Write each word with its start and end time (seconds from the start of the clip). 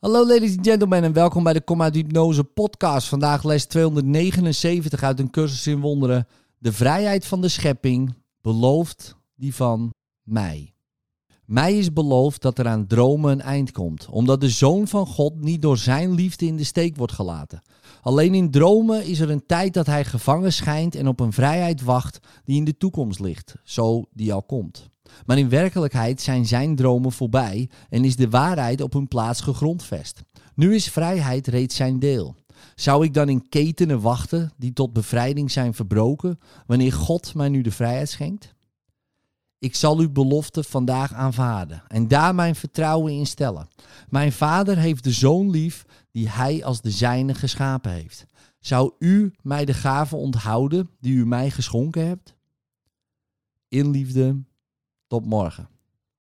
Hallo 0.00 0.26
ladies 0.26 0.56
and 0.56 0.66
gentlemen 0.66 1.02
en 1.02 1.12
welkom 1.12 1.42
bij 1.42 1.52
de 1.52 1.60
Kom 1.60 1.82
uit 1.82 1.94
Hypnose 1.94 2.44
podcast. 2.44 3.08
Vandaag 3.08 3.44
les 3.44 3.66
279 3.66 5.02
uit 5.02 5.18
een 5.20 5.30
cursus 5.30 5.66
in 5.66 5.80
wonderen. 5.80 6.26
De 6.58 6.72
vrijheid 6.72 7.26
van 7.26 7.40
de 7.40 7.48
schepping 7.48 8.14
belooft 8.40 9.16
die 9.34 9.54
van 9.54 9.94
mij. 10.22 10.74
Mij 11.48 11.78
is 11.78 11.92
beloofd 11.92 12.42
dat 12.42 12.58
er 12.58 12.68
aan 12.68 12.86
dromen 12.86 13.32
een 13.32 13.40
eind 13.40 13.72
komt, 13.72 14.08
omdat 14.10 14.40
de 14.40 14.48
Zoon 14.48 14.88
van 14.88 15.06
God 15.06 15.40
niet 15.40 15.62
door 15.62 15.78
zijn 15.78 16.14
liefde 16.14 16.46
in 16.46 16.56
de 16.56 16.64
steek 16.64 16.96
wordt 16.96 17.12
gelaten. 17.12 17.62
Alleen 18.02 18.34
in 18.34 18.50
dromen 18.50 19.04
is 19.04 19.20
er 19.20 19.30
een 19.30 19.46
tijd 19.46 19.74
dat 19.74 19.86
hij 19.86 20.04
gevangen 20.04 20.52
schijnt 20.52 20.94
en 20.94 21.08
op 21.08 21.20
een 21.20 21.32
vrijheid 21.32 21.82
wacht 21.82 22.18
die 22.44 22.56
in 22.56 22.64
de 22.64 22.76
toekomst 22.76 23.20
ligt, 23.20 23.54
zo 23.64 24.04
die 24.12 24.32
al 24.32 24.42
komt. 24.42 24.90
Maar 25.26 25.38
in 25.38 25.48
werkelijkheid 25.48 26.20
zijn 26.20 26.46
zijn 26.46 26.76
dromen 26.76 27.12
voorbij 27.12 27.68
en 27.88 28.04
is 28.04 28.16
de 28.16 28.30
waarheid 28.30 28.80
op 28.80 28.92
hun 28.92 29.08
plaats 29.08 29.40
gegrondvest. 29.40 30.22
Nu 30.54 30.74
is 30.74 30.88
vrijheid 30.90 31.46
reeds 31.46 31.76
zijn 31.76 31.98
deel. 31.98 32.34
Zou 32.74 33.04
ik 33.04 33.14
dan 33.14 33.28
in 33.28 33.48
ketenen 33.48 34.00
wachten 34.00 34.52
die 34.56 34.72
tot 34.72 34.92
bevrijding 34.92 35.50
zijn 35.50 35.74
verbroken, 35.74 36.38
wanneer 36.66 36.92
God 36.92 37.34
mij 37.34 37.48
nu 37.48 37.60
de 37.60 37.70
vrijheid 37.70 38.08
schenkt? 38.08 38.56
Ik 39.58 39.74
zal 39.74 39.98
uw 39.98 40.10
belofte 40.10 40.64
vandaag 40.64 41.12
aanvaarden 41.12 41.82
en 41.88 42.08
daar 42.08 42.34
mijn 42.34 42.54
vertrouwen 42.54 43.12
in 43.12 43.26
stellen. 43.26 43.68
Mijn 44.08 44.32
vader 44.32 44.78
heeft 44.78 45.04
de 45.04 45.12
zoon 45.12 45.50
lief 45.50 45.84
die 46.10 46.28
hij 46.28 46.64
als 46.64 46.80
de 46.80 46.90
zijne 46.90 47.34
geschapen 47.34 47.92
heeft. 47.92 48.26
Zou 48.60 48.92
u 48.98 49.34
mij 49.42 49.64
de 49.64 49.74
gave 49.74 50.16
onthouden 50.16 50.90
die 51.00 51.14
u 51.14 51.26
mij 51.26 51.50
geschonken 51.50 52.06
hebt? 52.06 52.36
In 53.68 53.90
liefde, 53.90 54.42
tot 55.06 55.26
morgen. 55.26 55.68